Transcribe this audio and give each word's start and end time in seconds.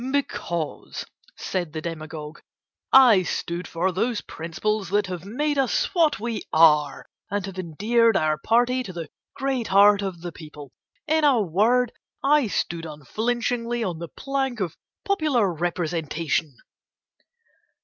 "Because," 0.11 1.05
said 1.37 1.73
the 1.73 1.81
demagogue, 1.81 2.39
"I 2.91 3.21
stood 3.21 3.67
for 3.67 3.91
those 3.91 4.21
principles 4.21 4.89
that 4.89 5.05
have 5.05 5.25
made 5.25 5.59
us 5.59 5.93
what 5.93 6.19
we 6.19 6.41
are 6.51 7.05
and 7.29 7.45
have 7.45 7.59
endeared 7.59 8.17
our 8.17 8.39
Party 8.39 8.81
to 8.81 8.91
the 8.93 9.09
great 9.35 9.67
heart 9.67 10.01
of 10.01 10.21
the 10.21 10.31
people. 10.31 10.71
In 11.05 11.23
a 11.23 11.39
word 11.39 11.91
I 12.23 12.47
stood 12.47 12.87
unflinchingly 12.87 13.83
on 13.83 13.99
the 13.99 14.07
plank 14.09 14.59
of 14.59 14.75
popular 15.05 15.53
representation." 15.53 16.57